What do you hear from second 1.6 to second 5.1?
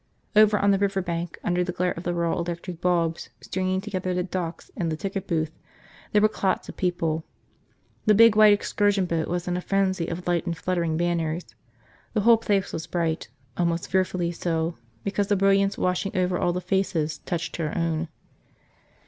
the glare of the raw electric bulbs stringing together the docks and the